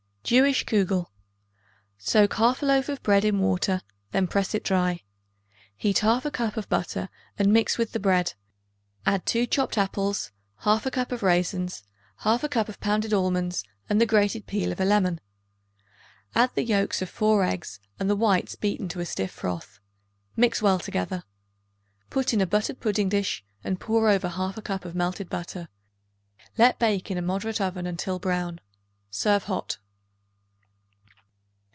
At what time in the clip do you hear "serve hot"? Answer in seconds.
29.09-29.79